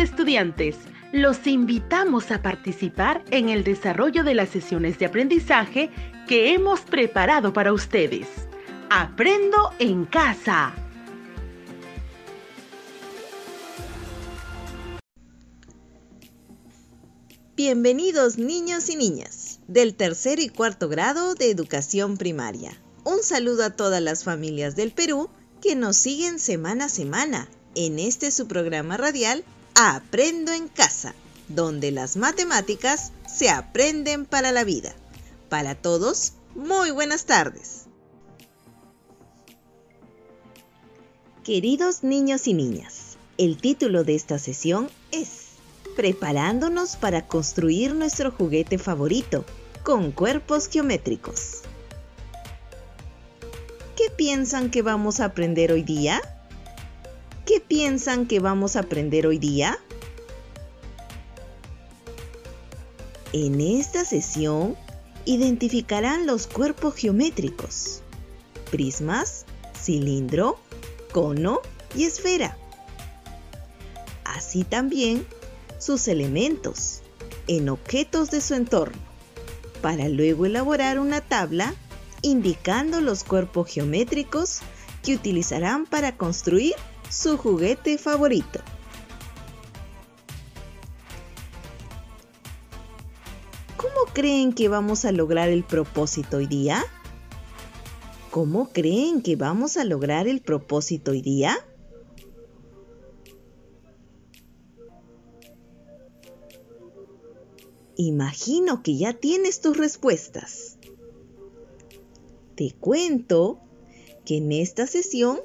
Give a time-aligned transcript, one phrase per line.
[0.00, 0.76] Estudiantes,
[1.12, 5.90] los invitamos a participar en el desarrollo de las sesiones de aprendizaje
[6.26, 8.26] que hemos preparado para ustedes.
[8.88, 10.72] Aprendo en casa.
[17.54, 22.72] Bienvenidos niños y niñas del tercer y cuarto grado de educación primaria.
[23.04, 25.28] Un saludo a todas las familias del Perú
[25.60, 31.14] que nos siguen semana a semana en este su programa radial Aprendo en casa,
[31.48, 34.94] donde las matemáticas se aprenden para la vida.
[35.48, 37.86] Para todos, muy buenas tardes.
[41.44, 45.46] Queridos niños y niñas, el título de esta sesión es
[45.96, 49.44] Preparándonos para construir nuestro juguete favorito
[49.82, 51.62] con cuerpos geométricos.
[53.96, 56.20] ¿Qué piensan que vamos a aprender hoy día?
[57.50, 59.76] ¿Qué piensan que vamos a aprender hoy día?
[63.32, 64.76] En esta sesión
[65.24, 68.02] identificarán los cuerpos geométricos,
[68.70, 70.60] prismas, cilindro,
[71.10, 71.58] cono
[71.96, 72.56] y esfera.
[74.22, 75.26] Así también
[75.80, 77.00] sus elementos
[77.48, 79.02] en objetos de su entorno,
[79.82, 81.74] para luego elaborar una tabla
[82.22, 84.60] indicando los cuerpos geométricos
[85.02, 86.76] que utilizarán para construir
[87.10, 88.60] su juguete favorito.
[93.76, 96.84] ¿Cómo creen que vamos a lograr el propósito hoy día?
[98.30, 101.58] ¿Cómo creen que vamos a lograr el propósito hoy día?
[107.96, 110.78] Imagino que ya tienes tus respuestas.
[112.54, 113.60] Te cuento
[114.24, 115.40] que en esta sesión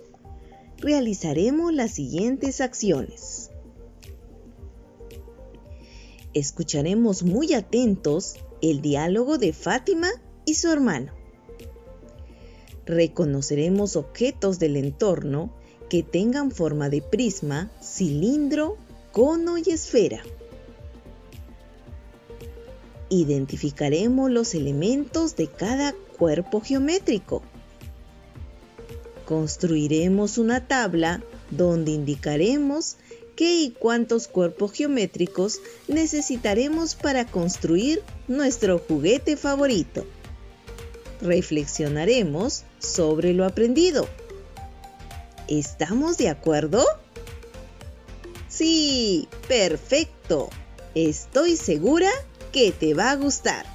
[0.77, 3.51] realizaremos las siguientes acciones.
[6.33, 10.09] Escucharemos muy atentos el diálogo de Fátima
[10.45, 11.13] y su hermano.
[12.85, 15.53] Reconoceremos objetos del entorno
[15.89, 18.77] que tengan forma de prisma, cilindro,
[19.11, 20.21] cono y esfera.
[23.09, 27.43] Identificaremos los elementos de cada cuerpo geométrico.
[29.25, 32.97] Construiremos una tabla donde indicaremos
[33.35, 40.05] qué y cuántos cuerpos geométricos necesitaremos para construir nuestro juguete favorito.
[41.21, 44.07] Reflexionaremos sobre lo aprendido.
[45.47, 46.83] ¿Estamos de acuerdo?
[48.47, 50.49] Sí, perfecto.
[50.93, 52.09] Estoy segura
[52.51, 53.65] que te va a gustar.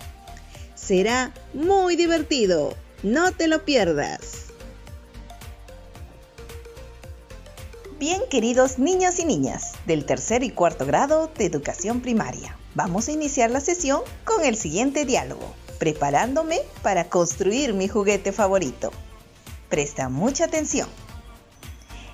[0.74, 2.74] Será muy divertido.
[3.02, 4.49] No te lo pierdas.
[8.00, 13.12] Bien, queridos niños y niñas del tercer y cuarto grado de educación primaria, vamos a
[13.12, 18.90] iniciar la sesión con el siguiente diálogo, preparándome para construir mi juguete favorito.
[19.68, 20.88] Presta mucha atención.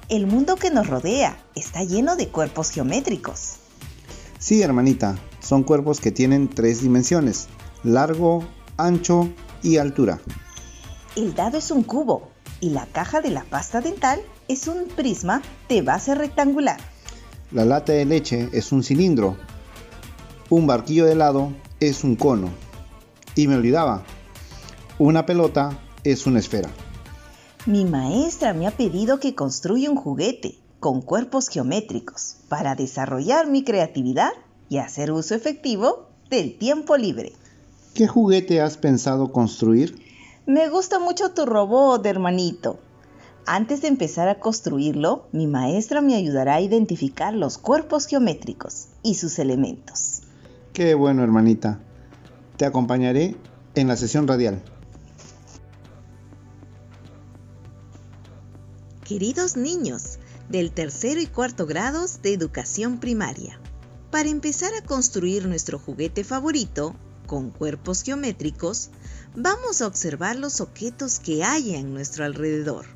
[0.09, 3.59] El mundo que nos rodea está lleno de cuerpos geométricos.
[4.41, 7.47] Sí, hermanita, son cuerpos que tienen tres dimensiones,
[7.85, 8.45] largo,
[8.77, 9.29] ancho
[9.63, 10.19] y altura.
[11.15, 15.43] El dado es un cubo y la caja de la pasta dental es un prisma
[15.69, 16.79] de base rectangular.
[17.53, 19.37] La lata de leche es un cilindro.
[20.51, 22.51] Un barquillo de helado es un cono.
[23.35, 24.05] Y me olvidaba,
[24.99, 26.71] una pelota es una esfera.
[27.67, 33.65] Mi maestra me ha pedido que construya un juguete con cuerpos geométricos para desarrollar mi
[33.65, 34.31] creatividad
[34.69, 37.33] y hacer uso efectivo del tiempo libre.
[37.95, 40.01] ¿Qué juguete has pensado construir?
[40.47, 42.79] Me gusta mucho tu robot, hermanito.
[43.49, 49.15] Antes de empezar a construirlo, mi maestra me ayudará a identificar los cuerpos geométricos y
[49.15, 50.23] sus elementos.
[50.73, 51.79] Qué bueno, hermanita.
[52.57, 53.37] Te acompañaré
[53.77, 54.61] en la sesión radial.
[59.05, 60.19] Queridos niños
[60.49, 63.61] del tercero y cuarto grados de educación primaria,
[64.11, 66.97] para empezar a construir nuestro juguete favorito
[67.29, 68.91] con cuerpos geométricos,
[69.37, 72.96] vamos a observar los objetos que hay en nuestro alrededor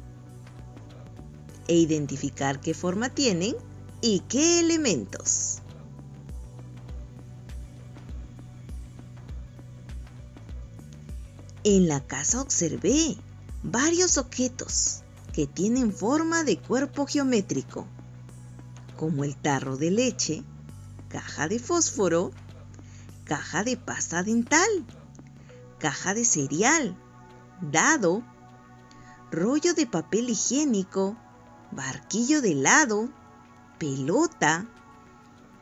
[1.70, 3.54] e identificar qué forma tienen
[4.00, 5.62] y qué elementos.
[11.62, 13.16] En la casa observé
[13.62, 17.86] varios objetos que tienen forma de cuerpo geométrico,
[18.96, 20.42] como el tarro de leche,
[21.08, 22.32] caja de fósforo,
[23.22, 24.68] caja de pasta dental,
[25.78, 26.96] caja de cereal,
[27.60, 28.24] dado,
[29.30, 31.16] rollo de papel higiénico,
[31.70, 33.08] barquillo de helado,
[33.78, 34.66] pelota,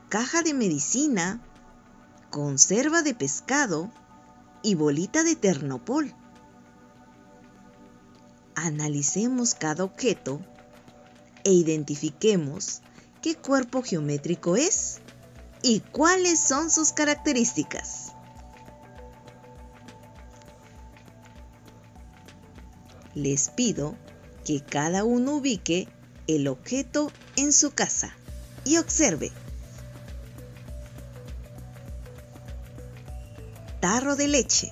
[0.09, 1.41] caja de medicina,
[2.29, 3.91] conserva de pescado
[4.61, 6.13] y bolita de ternopol.
[8.55, 10.41] Analicemos cada objeto
[11.43, 12.81] e identifiquemos
[13.21, 14.99] qué cuerpo geométrico es
[15.61, 18.13] y cuáles son sus características.
[23.15, 23.95] Les pido
[24.45, 25.87] que cada uno ubique
[26.29, 28.15] el objeto en su casa
[28.63, 29.31] y observe.
[33.79, 34.71] Tarro de leche.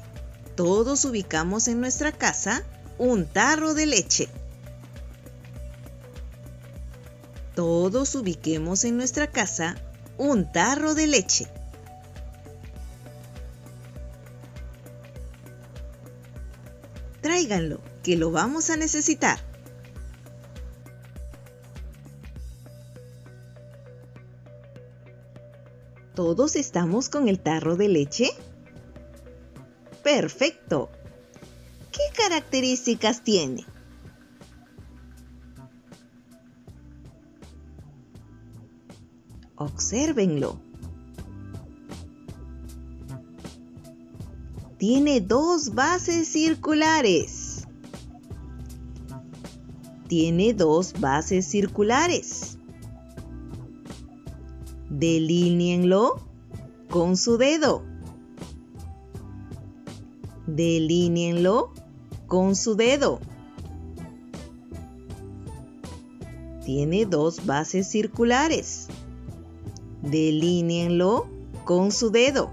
[0.55, 2.63] Todos ubicamos en nuestra casa
[2.99, 4.29] un tarro de leche.
[7.55, 9.77] Todos ubiquemos en nuestra casa
[10.19, 11.47] un tarro de leche.
[17.21, 19.39] Tráiganlo, que lo vamos a necesitar.
[26.27, 28.31] ¿Todos estamos con el tarro de leche?
[30.03, 30.89] Perfecto.
[31.89, 33.63] ¿Qué características tiene?
[39.55, 40.59] Obsérvenlo.
[44.77, 47.65] Tiene dos bases circulares.
[50.09, 52.46] Tiene dos bases circulares.
[54.99, 56.19] Delínienlo
[56.89, 57.83] con su dedo.
[60.47, 61.71] Delínienlo
[62.25, 63.19] con su dedo.
[66.65, 68.87] Tiene dos bases circulares.
[70.01, 71.27] Delínienlo
[71.63, 72.49] con su dedo.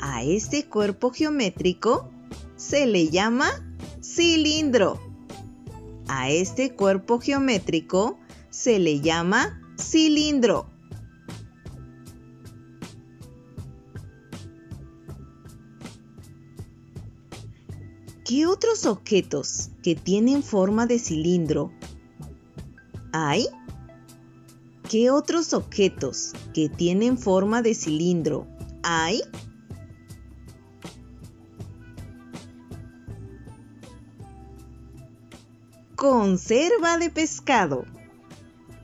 [0.00, 2.10] A este cuerpo geométrico
[2.56, 3.52] se le llama
[4.02, 5.03] cilindro.
[6.08, 8.18] A este cuerpo geométrico
[8.50, 10.70] se le llama cilindro.
[18.24, 21.72] ¿Qué otros objetos que tienen forma de cilindro
[23.12, 23.46] hay?
[24.88, 28.46] ¿Qué otros objetos que tienen forma de cilindro
[28.82, 29.22] hay?
[36.04, 37.86] Conserva de pescado.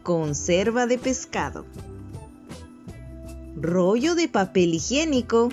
[0.02, 1.67] Conserva de pescado.
[3.62, 5.50] Rollo de papel higiénico.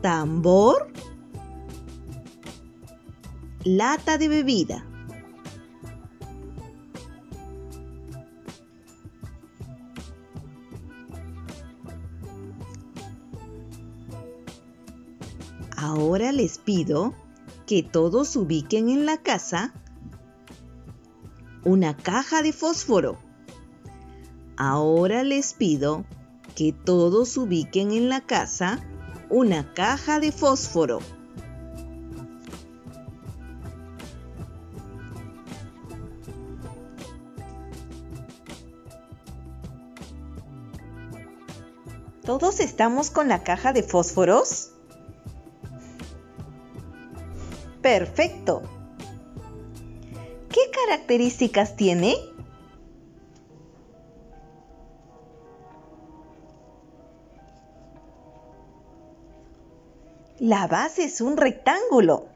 [0.00, 0.88] Tambor
[3.64, 4.86] lata de bebida.
[15.76, 17.25] Ahora les pido
[17.66, 19.74] que todos ubiquen en la casa
[21.64, 23.18] una caja de fósforo.
[24.56, 26.04] Ahora les pido
[26.54, 28.86] que todos ubiquen en la casa
[29.28, 31.00] una caja de fósforo.
[42.24, 44.75] ¿Todos estamos con la caja de fósforos?
[47.86, 48.62] Perfecto.
[50.50, 52.16] ¿Qué características tiene?
[60.40, 62.26] La base es un rectángulo.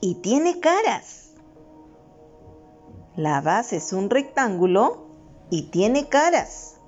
[0.00, 1.32] Y tiene caras.
[3.16, 5.08] La base es un rectángulo
[5.50, 6.80] y tiene caras.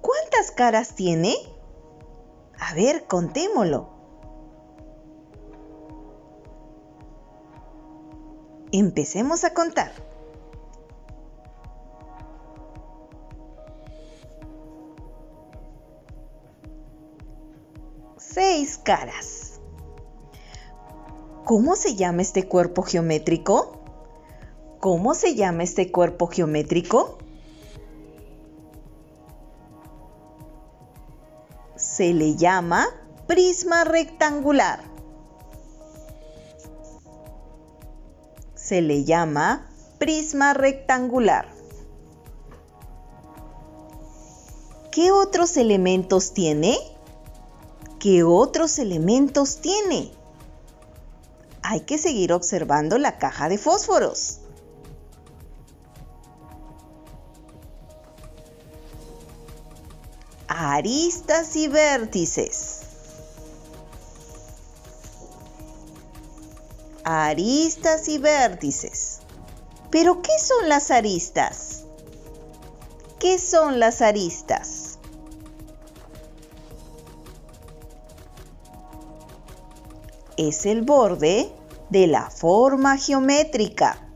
[0.00, 1.51] ¿Cuántas caras tiene?
[2.64, 3.88] A ver, contémoslo.
[8.70, 9.90] Empecemos a contar.
[18.16, 19.60] Seis caras.
[21.44, 23.82] ¿Cómo se llama este cuerpo geométrico?
[24.78, 27.18] ¿Cómo se llama este cuerpo geométrico?
[31.82, 32.86] Se le llama
[33.26, 34.80] prisma rectangular.
[38.54, 41.48] Se le llama prisma rectangular.
[44.92, 46.78] ¿Qué otros elementos tiene?
[47.98, 50.12] ¿Qué otros elementos tiene?
[51.62, 54.41] Hay que seguir observando la caja de fósforos.
[60.64, 62.78] Aristas y vértices.
[67.04, 69.22] aristas y vértices.
[69.90, 71.84] Pero, ¿qué son las aristas?
[73.18, 75.00] ¿Qué son las aristas?
[80.36, 81.52] Es el borde
[81.90, 84.08] de la forma geométrica.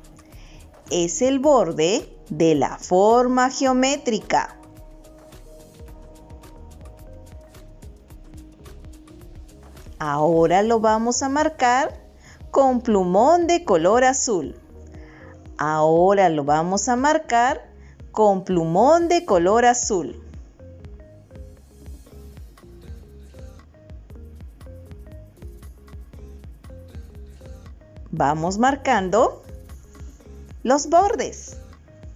[0.91, 4.56] Es el borde de la forma geométrica.
[10.09, 11.93] Ahora lo vamos a marcar
[12.53, 14.55] con plumón de color azul.
[15.59, 17.69] Ahora lo vamos a marcar
[18.13, 20.23] con plumón de color azul.
[28.13, 29.43] Vamos marcando
[30.63, 31.57] los bordes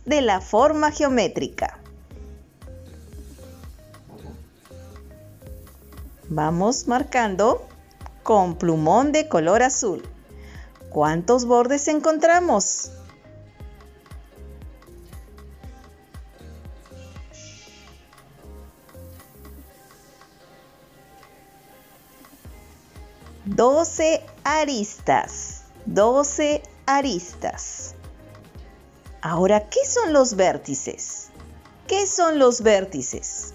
[0.07, 1.81] de la forma geométrica.
[6.29, 7.67] Vamos marcando
[8.31, 10.09] con plumón de color azul.
[10.89, 12.93] ¿Cuántos bordes encontramos?
[23.45, 25.65] Doce aristas.
[25.85, 27.97] Doce aristas.
[29.23, 31.31] Ahora, ¿qué son los vértices?
[31.89, 33.55] ¿Qué son los vértices?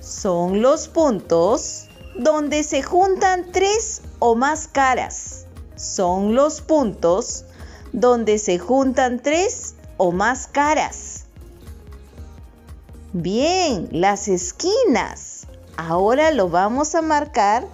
[0.00, 5.46] Son los puntos donde se juntan tres o más caras.
[5.76, 7.44] Son los puntos
[7.92, 11.24] donde se juntan tres o más caras.
[13.12, 15.46] Bien, las esquinas.
[15.76, 17.66] Ahora lo vamos a marcar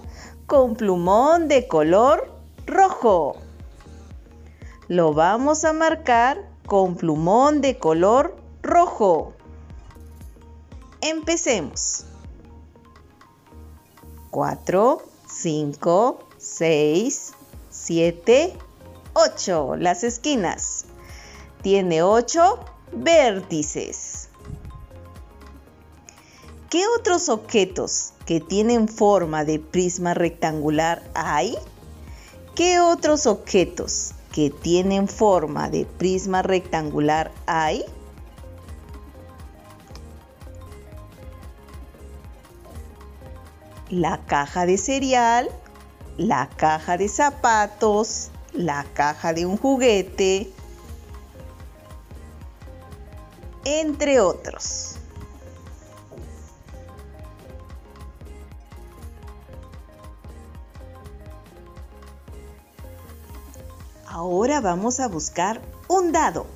[0.45, 2.31] con plumón de color
[2.65, 3.35] rojo.
[4.87, 9.33] Lo vamos a marcar con plumón de color rojo.
[11.01, 12.05] Empecemos.
[14.37, 17.33] 4, 5, 6,
[17.71, 18.53] 7,
[19.13, 19.75] 8.
[19.77, 20.85] Las esquinas.
[21.63, 22.59] Tiene 8
[22.91, 24.29] vértices.
[26.69, 31.57] ¿Qué otros objetos que tienen forma de prisma rectangular hay?
[32.53, 37.83] ¿Qué otros objetos que tienen forma de prisma rectangular hay?
[43.89, 45.49] La caja de cereal,
[46.17, 50.51] la caja de zapatos, la caja de un juguete,
[53.63, 54.97] entre otros.
[64.07, 66.47] Ahora vamos a buscar un dado.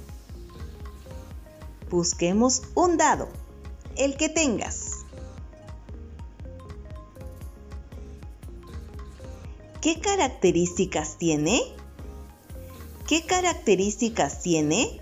[1.92, 3.28] Busquemos un dado,
[3.98, 4.81] el que tengas.
[10.16, 11.62] Características tiene?
[13.08, 15.00] ¿Qué características tiene?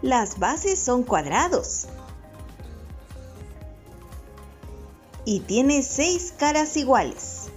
[0.00, 1.88] Las bases son cuadrados.
[5.30, 7.48] y tiene seis caras iguales.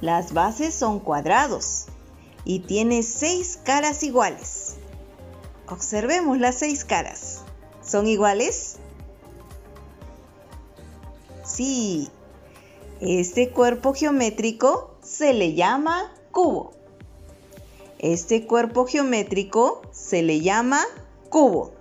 [0.00, 1.86] Las bases son cuadrados
[2.44, 4.74] y tiene seis caras iguales.
[5.68, 7.44] Observemos las seis caras.
[7.84, 8.76] ¿Son iguales?
[11.44, 12.08] Sí.
[13.00, 16.72] Este cuerpo geométrico se le llama cubo.
[17.98, 20.80] Este cuerpo geométrico se le llama
[21.28, 21.74] cubo.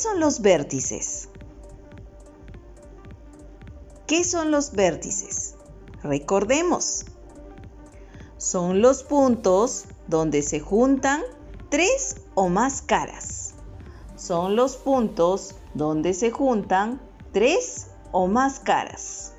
[0.00, 1.28] son los vértices?
[4.10, 5.54] ¿Qué son los vértices?
[6.02, 7.04] Recordemos.
[8.38, 11.22] Son los puntos donde se juntan
[11.68, 13.54] tres o más caras.
[14.16, 17.00] Son los puntos donde se juntan
[17.30, 19.32] tres o más caras.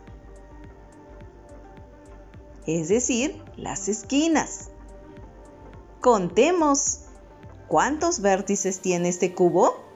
[2.65, 4.69] Es decir, las esquinas.
[5.99, 7.01] Contemos.
[7.67, 9.90] ¿Cuántos vértices tiene este cubo?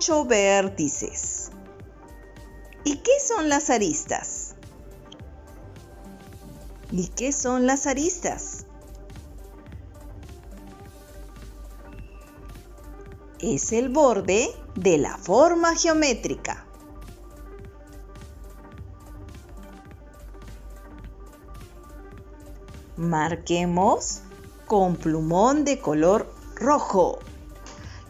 [0.00, 1.50] 8 vértices.
[2.84, 4.54] ¿Y qué son las aristas?
[6.90, 8.64] ¿Y qué son las aristas?
[13.40, 16.64] Es el borde de la forma geométrica.
[22.96, 24.22] Marquemos
[24.66, 27.18] con plumón de color rojo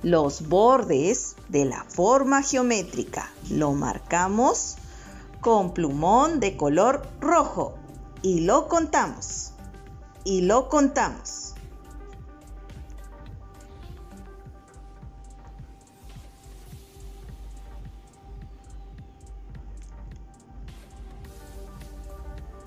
[0.03, 3.31] los bordes de la forma geométrica.
[3.51, 4.77] Lo marcamos
[5.41, 7.75] con plumón de color rojo
[8.23, 9.53] y lo contamos.
[10.25, 11.55] Y lo contamos.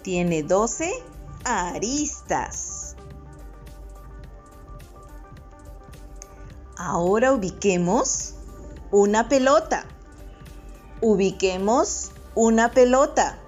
[0.02, 0.92] Tiene 12
[1.46, 2.83] aristas.
[6.86, 8.34] Ahora ubiquemos
[8.92, 9.86] una pelota.
[11.00, 13.40] Ubiquemos una pelota.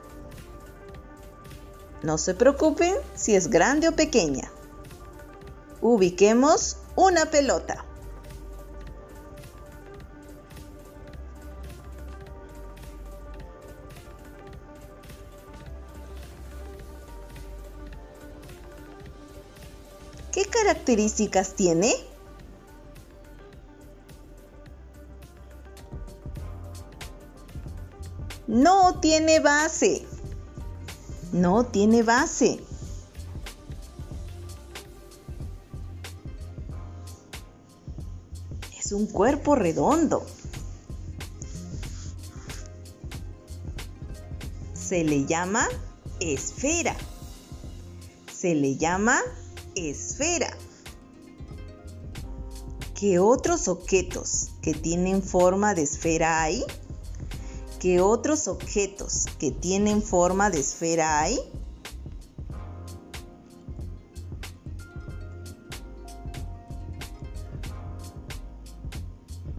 [2.02, 4.50] No se preocupen si es grande o pequeña.
[5.82, 7.84] Ubiquemos una pelota.
[20.32, 22.15] ¿Qué características tiene?
[29.06, 30.04] Tiene base.
[31.32, 32.60] No tiene base.
[38.80, 40.26] Es un cuerpo redondo.
[44.74, 45.68] Se le llama
[46.20, 46.96] esfera.
[48.36, 49.20] Se le llama
[49.76, 50.58] esfera.
[53.00, 56.66] ¿Qué otros objetos que tienen forma de esfera hay?
[57.86, 61.38] ¿Qué otros objetos que tienen forma de esfera hay?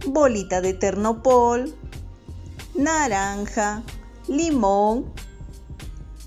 [0.05, 1.73] Bolita de ternopol,
[2.75, 3.83] naranja,
[4.27, 5.13] limón,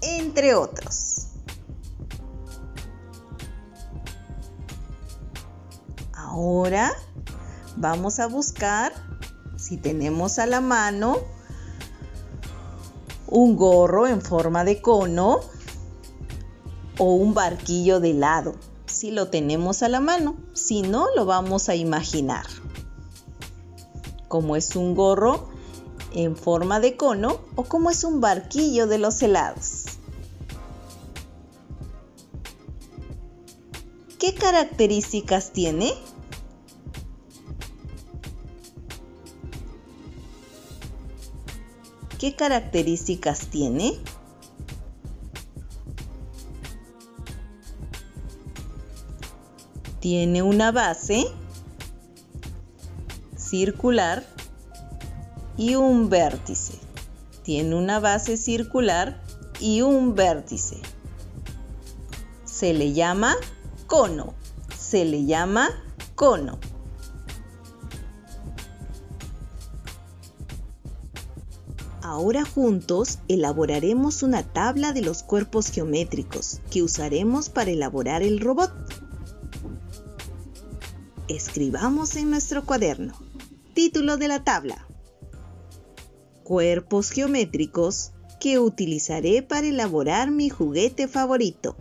[0.00, 1.26] entre otros.
[6.14, 6.94] Ahora
[7.76, 8.94] vamos a buscar
[9.58, 11.18] si tenemos a la mano
[13.30, 15.40] un gorro en forma de cono
[16.98, 18.54] o un barquillo de helado,
[18.86, 20.36] si lo tenemos a la mano.
[20.52, 22.44] Si no, lo vamos a imaginar.
[24.28, 25.48] Como es un gorro
[26.12, 29.84] en forma de cono o como es un barquillo de los helados.
[34.18, 35.94] ¿Qué características tiene?
[42.20, 43.94] ¿Qué características tiene?
[50.00, 51.24] Tiene una base
[53.38, 54.26] circular
[55.56, 56.74] y un vértice.
[57.42, 59.22] Tiene una base circular
[59.58, 60.76] y un vértice.
[62.44, 63.34] Se le llama
[63.86, 64.34] cono.
[64.78, 65.70] Se le llama
[66.16, 66.58] cono.
[72.10, 78.72] Ahora juntos elaboraremos una tabla de los cuerpos geométricos que usaremos para elaborar el robot.
[81.28, 83.12] Escribamos en nuestro cuaderno.
[83.74, 84.88] Título de la tabla.
[86.42, 91.76] Cuerpos geométricos que utilizaré para elaborar mi juguete favorito.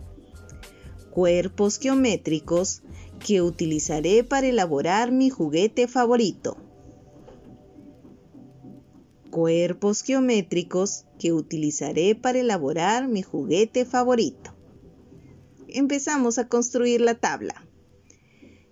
[1.10, 2.82] Cuerpos geométricos
[3.18, 6.69] que utilizaré para elaborar mi juguete favorito
[9.30, 14.54] cuerpos geométricos que utilizaré para elaborar mi juguete favorito.
[15.68, 17.66] Empezamos a construir la tabla.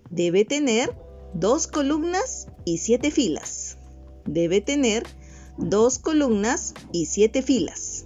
[0.09, 0.95] Debe tener
[1.33, 3.77] dos columnas y siete filas.
[4.25, 5.03] Debe tener
[5.57, 8.05] dos columnas y siete filas.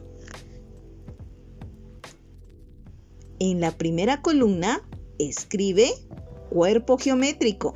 [3.39, 4.87] En la primera columna
[5.17, 5.91] escribe
[6.49, 7.73] cuerpo geométrico.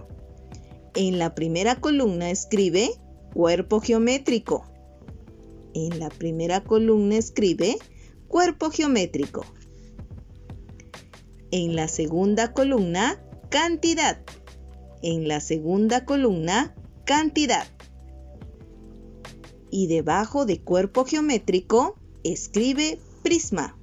[0.95, 2.91] En la primera columna escribe
[3.33, 4.65] cuerpo geométrico.
[5.73, 7.77] En la primera columna escribe
[8.27, 9.45] cuerpo geométrico.
[11.51, 14.19] En la segunda columna, cantidad.
[15.01, 17.67] En la segunda columna, cantidad.
[19.69, 23.77] Y debajo de cuerpo geométrico, escribe prisma.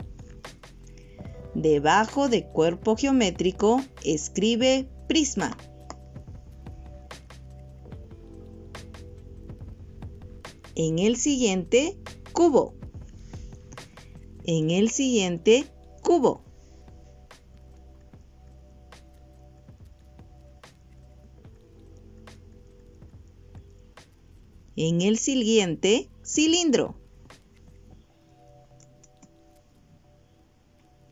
[1.55, 5.57] Debajo de cuerpo geométrico, escribe prisma.
[10.77, 11.97] En el siguiente,
[12.33, 12.75] cubo.
[14.45, 15.67] En el siguiente,
[16.03, 16.43] cubo.
[24.75, 26.97] En el siguiente, cilindro.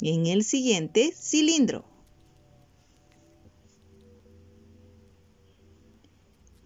[0.01, 1.85] En el siguiente cilindro.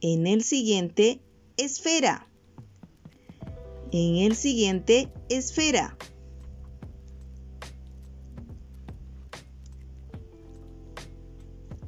[0.00, 1.20] En el siguiente
[1.58, 2.30] esfera.
[3.98, 5.96] En el siguiente esfera.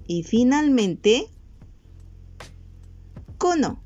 [0.07, 1.29] Y finalmente,
[3.37, 3.85] cono.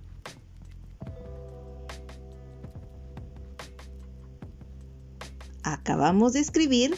[5.64, 6.94] Acabamos de escribir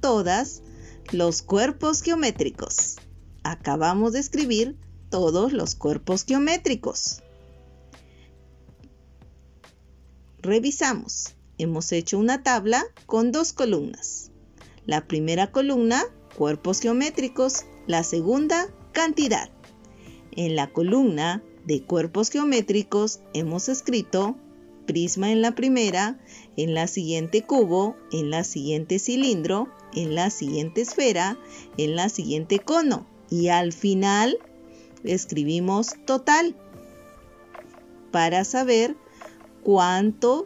[0.00, 0.64] todas
[1.12, 2.96] los cuerpos geométricos.
[3.44, 4.76] Acabamos de escribir
[5.08, 7.23] todos los cuerpos geométricos.
[10.44, 11.34] Revisamos.
[11.56, 14.30] Hemos hecho una tabla con dos columnas.
[14.84, 16.04] La primera columna,
[16.36, 17.64] cuerpos geométricos.
[17.86, 19.48] La segunda, cantidad.
[20.32, 24.36] En la columna de cuerpos geométricos hemos escrito
[24.84, 26.20] prisma en la primera,
[26.58, 31.38] en la siguiente cubo, en la siguiente cilindro, en la siguiente esfera,
[31.78, 34.36] en la siguiente cono y al final
[35.04, 36.54] escribimos total
[38.10, 38.94] para saber
[39.64, 40.44] cuántos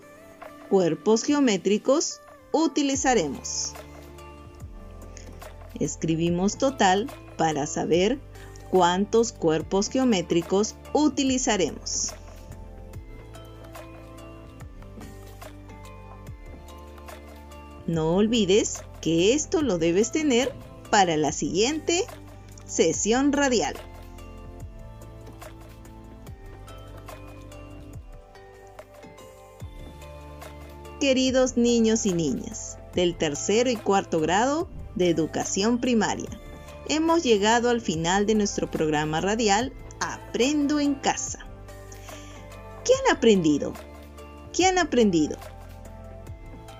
[0.71, 2.21] cuerpos geométricos
[2.53, 3.75] utilizaremos.
[5.79, 8.19] Escribimos total para saber
[8.71, 12.15] cuántos cuerpos geométricos utilizaremos.
[17.87, 20.53] No olvides que esto lo debes tener
[20.91, 22.05] para la siguiente
[22.67, 23.75] sesión radial.
[31.01, 36.29] Queridos niños y niñas del tercero y cuarto grado de educación primaria,
[36.89, 41.47] hemos llegado al final de nuestro programa radial Aprendo en casa.
[42.85, 43.75] ¿Qué han aprendido?
[44.53, 45.37] ¿Qué han aprendido?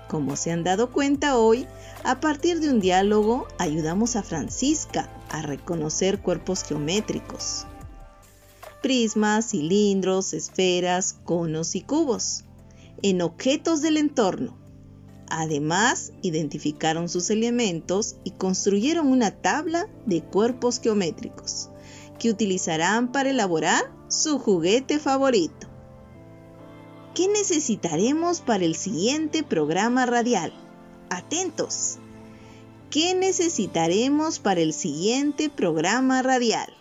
[0.09, 1.65] Como se han dado cuenta hoy,
[2.03, 7.65] a partir de un diálogo ayudamos a Francisca a reconocer cuerpos geométricos.
[8.81, 12.43] Prismas, cilindros, esferas, conos y cubos
[13.03, 14.57] en objetos del entorno.
[15.29, 21.69] Además, identificaron sus elementos y construyeron una tabla de cuerpos geométricos
[22.17, 25.67] que utilizarán para elaborar su juguete favorito.
[27.13, 30.53] ¿Qué necesitaremos para el siguiente programa radial?
[31.09, 31.97] Atentos.
[32.89, 36.73] ¿Qué necesitaremos para el siguiente programa radial?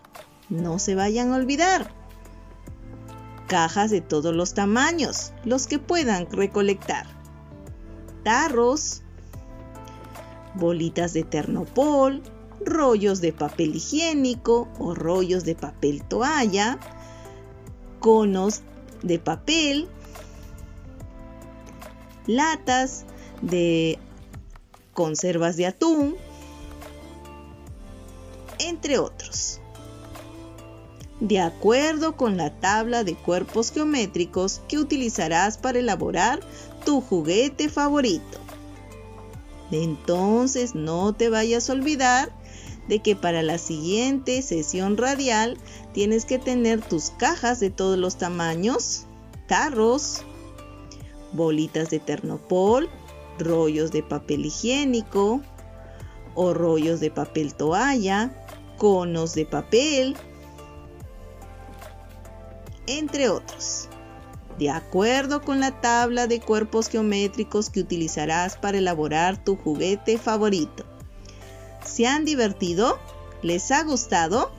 [0.49, 1.98] No se vayan a olvidar.
[3.49, 7.07] Cajas de todos los tamaños, los que puedan recolectar.
[8.23, 9.03] Tarros,
[10.55, 12.23] bolitas de ternopol,
[12.61, 16.79] rollos de papel higiénico o rollos de papel toalla,
[18.01, 18.61] conos
[19.03, 19.89] de papel,
[22.27, 23.07] latas
[23.41, 23.99] de
[24.93, 26.17] conservas de atún,
[28.59, 29.58] entre otros.
[31.21, 36.41] De acuerdo con la tabla de cuerpos geométricos que utilizarás para elaborar
[36.85, 38.39] tu juguete favorito.
[39.71, 42.31] Entonces no te vayas a olvidar
[42.89, 45.59] de que para la siguiente sesión radial
[45.93, 49.05] tienes que tener tus cajas de todos los tamaños,
[49.47, 50.23] tarros,
[51.33, 52.89] bolitas de ternopol,
[53.39, 55.43] rollos de papel higiénico
[56.35, 58.47] o rollos de papel toalla,
[58.79, 60.17] conos de papel,
[62.89, 63.89] entre otros.
[64.59, 70.85] De acuerdo con la tabla de cuerpos geométricos que utilizarás para elaborar tu juguete favorito.
[71.85, 72.99] ¿Se han divertido?
[73.43, 74.51] ¿Les ha gustado?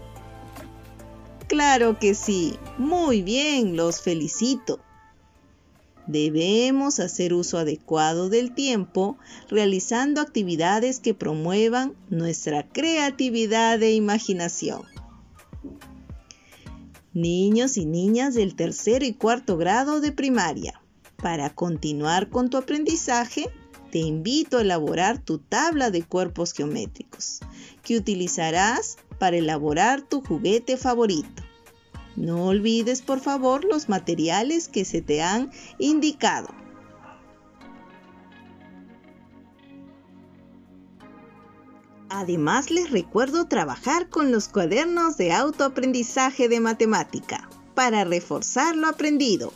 [1.47, 2.55] Claro que sí.
[2.77, 4.79] Muy bien, los felicito.
[6.07, 9.17] Debemos hacer uso adecuado del tiempo
[9.49, 14.83] realizando actividades que promuevan nuestra creatividad e imaginación.
[17.21, 20.81] Niños y niñas del tercero y cuarto grado de primaria,
[21.17, 23.49] para continuar con tu aprendizaje,
[23.91, 27.41] te invito a elaborar tu tabla de cuerpos geométricos
[27.83, 31.43] que utilizarás para elaborar tu juguete favorito.
[32.15, 36.47] No olvides por favor los materiales que se te han indicado.
[42.09, 49.53] Además les recuerdo trabajar con los cuadernos de autoaprendizaje de matemática para reforzar lo aprendido.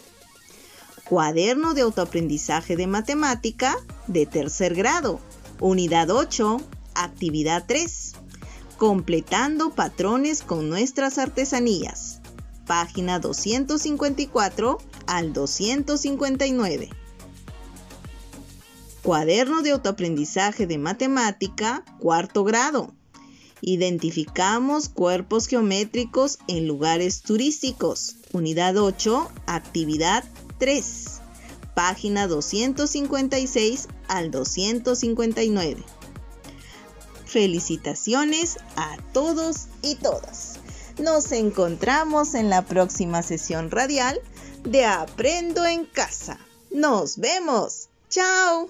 [1.03, 3.75] Cuaderno de autoaprendizaje de matemática
[4.07, 5.19] de tercer grado,
[5.59, 6.61] unidad 8,
[6.95, 8.13] actividad 3.
[8.77, 12.21] Completando patrones con nuestras artesanías
[12.65, 16.89] página 254 al 259.
[19.03, 22.93] Cuaderno de autoaprendizaje de matemática, cuarto grado.
[23.59, 28.15] Identificamos cuerpos geométricos en lugares turísticos.
[28.31, 30.23] Unidad 8, actividad
[30.57, 31.19] 3.
[31.75, 35.83] Página 256 al 259.
[37.25, 40.59] Felicitaciones a todos y todas.
[40.97, 44.21] Nos encontramos en la próxima sesión radial
[44.63, 46.39] de Aprendo en Casa.
[46.71, 47.89] Nos vemos.
[48.09, 48.69] Chao.